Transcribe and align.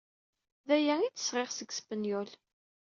D 0.67 0.69
aya 0.75 0.93
ay 1.01 1.09
d-sɣiɣ 1.11 1.49
seg 1.53 1.69
Spenyul. 1.77 2.29